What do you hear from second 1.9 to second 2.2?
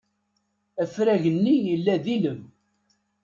d